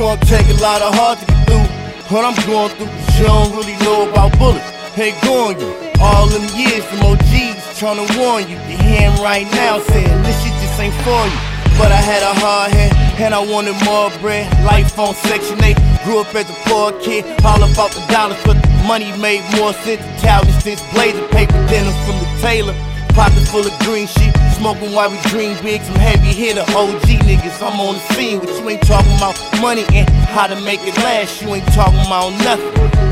lot 0.00 0.80
of 0.80 0.94
hard 0.94 1.18
to 1.18 1.26
get 1.26 1.46
through. 1.46 1.68
What 2.08 2.24
I'm 2.24 2.36
going 2.48 2.72
through, 2.72 2.88
you 3.16 3.24
don't 3.24 3.52
really 3.56 3.76
know 3.84 4.08
about 4.08 4.36
bullets. 4.38 4.64
Hey, 4.96 5.12
going 5.22 5.60
you. 5.60 5.70
All 6.00 6.26
them 6.26 6.44
years, 6.56 6.84
them 6.88 7.04
OGs 7.04 7.78
trying 7.78 8.00
to 8.00 8.08
warn 8.18 8.48
you. 8.48 8.56
You 8.64 8.76
hear 8.80 9.10
him 9.10 9.16
right 9.22 9.46
now 9.52 9.78
saying 9.78 10.22
this 10.22 10.36
shit 10.42 10.52
just 10.60 10.80
ain't 10.80 10.94
for 11.04 11.22
you. 11.28 11.40
But 11.76 11.92
I 11.92 12.00
had 12.00 12.22
a 12.22 12.34
hard 12.40 12.72
head, 12.72 12.92
and 13.20 13.34
I 13.34 13.40
wanted 13.40 13.76
more 13.84 14.10
bread. 14.20 14.48
Life 14.64 14.98
on 14.98 15.14
Section 15.14 15.62
8, 15.62 15.76
grew 16.04 16.20
up 16.20 16.34
as 16.34 16.48
a 16.48 16.56
poor 16.68 16.92
kid. 17.00 17.24
All 17.44 17.62
about 17.62 17.92
the 17.92 18.04
dollars, 18.08 18.40
but 18.44 18.60
the 18.60 18.68
money 18.86 19.12
made 19.18 19.44
more 19.56 19.72
sense. 19.84 20.00
Italian 20.18 20.52
stitch, 20.60 20.80
blazer, 20.92 21.26
paper 21.28 21.60
denim 21.68 21.94
from 22.04 22.16
the 22.20 22.28
tailor. 22.40 22.74
Pocket 23.14 23.46
full 23.48 23.66
of 23.66 23.78
green 23.80 24.06
shit, 24.06 24.34
smoking 24.56 24.92
while 24.92 25.10
we 25.10 25.18
dream 25.28 25.56
big. 25.62 25.82
Some 25.82 25.96
heavy 25.96 26.32
hitter 26.32 26.62
OG 26.72 27.20
niggas, 27.26 27.60
I'm 27.60 27.78
on 27.80 27.94
the 27.94 28.00
scene. 28.14 28.38
But 28.38 28.48
you 28.48 28.68
ain't 28.70 28.82
talking 28.82 29.14
about 29.16 29.36
money 29.60 29.84
and 29.92 30.08
how 30.30 30.46
to 30.46 30.58
make 30.62 30.80
it 30.82 30.96
last. 30.98 31.42
You 31.42 31.54
ain't 31.54 31.66
talking 31.74 32.00
about 32.00 32.30
nothing. 32.44 32.70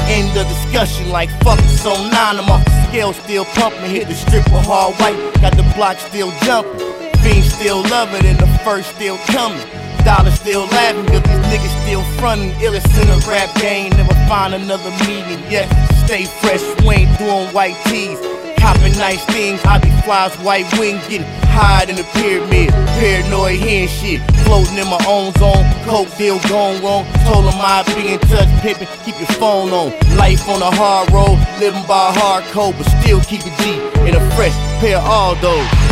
End 0.09 0.37
of 0.39 0.47
discussion, 0.49 1.11
like 1.11 1.31
fuck 1.43 1.59
it's 1.59 1.83
so 1.83 1.93
nine. 2.11 2.39
I'm 2.39 2.49
off 2.49 2.65
the 2.65 2.89
scale, 2.89 3.13
still 3.13 3.45
pumping. 3.45 3.91
Hit 3.91 4.09
the 4.09 4.15
strip 4.15 4.45
with 4.53 4.65
hard 4.65 4.95
white, 4.97 5.19
got 5.41 5.57
the 5.57 5.65
block 5.77 5.99
still 5.99 6.33
jumping. 6.45 6.79
Fiends 7.21 7.53
still 7.53 7.83
loving, 7.91 8.25
and 8.25 8.39
the 8.39 8.47
first 8.65 8.95
still 8.95 9.19
coming. 9.27 9.67
Dollar 10.05 10.31
still 10.31 10.65
laughing, 10.67 11.07
cause 11.07 11.23
these 11.23 11.45
niggas 11.51 11.75
still 11.83 12.03
frontin'. 12.17 12.53
Illest 12.63 12.87
in 13.03 13.09
the 13.09 13.19
rap 13.29 13.53
game, 13.61 13.91
never 13.91 14.15
find 14.29 14.55
another 14.55 14.91
meaning. 15.05 15.43
Yeah, 15.51 15.67
stay 16.07 16.25
fresh, 16.25 16.63
we 16.87 17.05
ain't 17.05 17.19
doing 17.19 17.49
white 17.53 17.77
tees. 17.87 18.38
Copping 18.61 18.97
nice 18.99 19.25
things, 19.27 19.61
be 19.83 19.91
flies, 20.03 20.35
white 20.37 20.67
wing, 20.79 20.97
getting 21.09 21.27
high 21.49 21.85
in 21.89 21.97
the 21.97 22.05
pyramid. 22.15 22.71
Paranoid 22.99 23.59
hearing 23.59 23.89
shit, 23.89 24.21
floating 24.45 24.77
in 24.77 24.87
my 24.89 25.03
own 25.07 25.33
zone. 25.35 25.65
Coke 25.85 26.11
deal 26.17 26.39
gone 26.49 26.83
wrong. 26.83 27.05
Told 27.27 27.45
him 27.47 27.61
I'd 27.61 27.87
be 27.95 28.13
in 28.15 28.19
touch, 28.21 28.49
pimpin', 28.63 28.89
keep 29.05 29.17
your 29.19 29.33
phone 29.39 29.71
on. 29.71 29.91
Life 30.17 30.49
on 30.49 30.63
a 30.63 30.71
hard 30.71 31.11
road, 31.13 31.39
living 31.61 31.87
by 31.87 32.11
a 32.11 32.19
hard 32.19 32.45
code, 32.53 32.75
but 32.77 32.87
still 33.03 33.21
keep 33.23 33.43
it 33.45 33.55
G 33.63 33.79
in 34.09 34.15
a 34.15 34.37
fresh 34.37 34.55
pair 34.81 34.99
of 34.99 35.05
all 35.05 35.35
those. 35.37 35.88